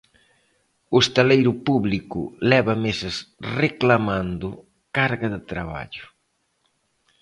O 0.95 0.97
estaleiro 1.05 1.51
público 1.67 2.21
leva 2.51 2.75
meses 2.85 3.15
reclamando 3.63 4.47
carga 4.97 5.27
de 5.35 5.41
traballo. 5.51 6.05